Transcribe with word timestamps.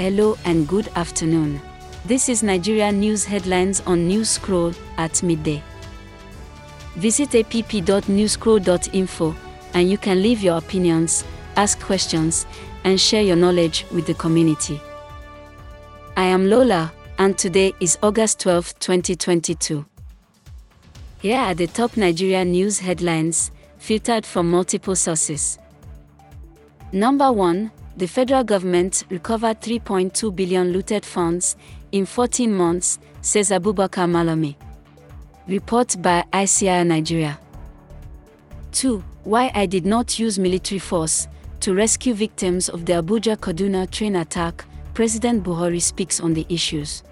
Hello 0.00 0.38
and 0.46 0.66
good 0.66 0.88
afternoon. 0.96 1.60
This 2.06 2.30
is 2.30 2.42
Nigeria 2.42 2.90
news 2.90 3.26
headlines 3.26 3.82
on 3.82 4.08
News 4.08 4.30
Scroll 4.30 4.72
at 4.96 5.22
midday. 5.22 5.62
Visit 6.94 7.34
app.newscroll.info 7.34 9.36
and 9.74 9.90
you 9.90 9.98
can 9.98 10.22
leave 10.22 10.40
your 10.40 10.56
opinions, 10.56 11.22
ask 11.56 11.78
questions, 11.80 12.46
and 12.84 12.98
share 12.98 13.20
your 13.20 13.36
knowledge 13.36 13.84
with 13.92 14.06
the 14.06 14.14
community. 14.14 14.80
I 16.16 16.24
am 16.24 16.48
Lola, 16.48 16.90
and 17.18 17.36
today 17.36 17.74
is 17.80 17.98
August 18.02 18.40
12, 18.40 18.78
2022. 18.78 19.84
Here 21.20 21.40
are 21.40 21.52
the 21.52 21.66
top 21.66 21.98
Nigeria 21.98 22.42
news 22.42 22.78
headlines, 22.78 23.50
filtered 23.76 24.24
from 24.24 24.50
multiple 24.50 24.96
sources. 24.96 25.58
Number 26.90 27.30
1 27.30 27.70
The 27.96 28.06
federal 28.06 28.44
government 28.44 29.04
recovered 29.10 29.60
3.2 29.60 30.34
billion 30.34 30.72
looted 30.72 31.04
funds 31.04 31.56
in 31.92 32.06
14 32.06 32.52
months, 32.54 32.98
says 33.20 33.50
Abubakar 33.50 34.08
Malami. 34.08 34.54
Report 35.48 36.00
by 36.00 36.24
ICIR 36.32 36.86
Nigeria. 36.86 37.38
2. 38.72 39.02
Why 39.24 39.50
I 39.54 39.66
did 39.66 39.84
not 39.84 40.18
use 40.18 40.38
military 40.38 40.78
force 40.78 41.26
to 41.60 41.74
rescue 41.74 42.14
victims 42.14 42.68
of 42.68 42.86
the 42.86 42.94
Abuja 42.94 43.36
Kaduna 43.36 43.90
train 43.90 44.16
attack, 44.16 44.64
President 44.94 45.42
Buhari 45.44 45.82
speaks 45.82 46.20
on 46.20 46.32
the 46.34 46.46
issues. 46.48 47.02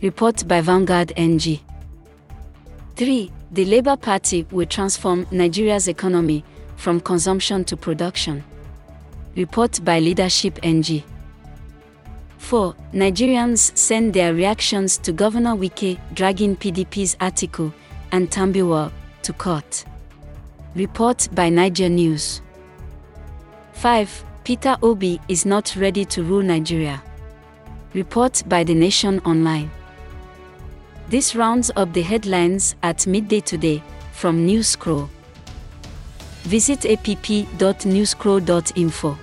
Report 0.00 0.46
by 0.46 0.60
Vanguard 0.60 1.12
NG. 1.16 1.60
3. 2.96 3.30
The 3.50 3.64
Labour 3.64 3.96
Party 3.96 4.46
will 4.50 4.66
transform 4.66 5.26
Nigeria's 5.30 5.88
economy 5.88 6.44
from 6.76 7.00
consumption 7.00 7.64
to 7.64 7.76
production. 7.76 8.44
Report 9.38 9.80
by 9.84 10.00
Leadership 10.00 10.58
NG. 10.64 11.04
4. 12.38 12.74
Nigerians 12.92 13.76
send 13.78 14.12
their 14.12 14.34
reactions 14.34 14.98
to 14.98 15.12
Governor 15.12 15.54
Wike 15.54 15.96
dragging 16.12 16.56
PDP's 16.56 17.14
Atiku 17.20 17.72
and 18.10 18.28
Tambuwal 18.32 18.90
to 19.22 19.32
court. 19.32 19.84
Report 20.74 21.28
by 21.36 21.50
Naija 21.50 21.88
News. 21.88 22.40
5. 23.74 24.24
Peter 24.42 24.76
Obi 24.82 25.20
is 25.28 25.46
not 25.46 25.76
ready 25.76 26.04
to 26.06 26.24
rule 26.24 26.42
Nigeria. 26.42 27.00
Report 27.94 28.42
by 28.48 28.64
The 28.64 28.74
Nation 28.74 29.20
Online. 29.20 29.70
This 31.10 31.36
rounds 31.36 31.70
up 31.76 31.92
the 31.92 32.02
headlines 32.02 32.74
at 32.82 33.06
midday 33.06 33.38
today 33.38 33.84
from 34.10 34.44
News 34.44 34.66
Scroll. 34.66 35.08
Visit 36.42 36.84
app.newscroll.info. 36.86 39.18